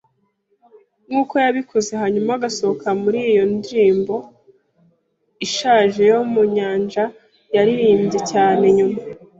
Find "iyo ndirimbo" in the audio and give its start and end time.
3.31-4.15